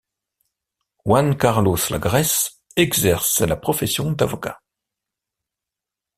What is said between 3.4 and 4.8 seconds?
la profession d'avocat.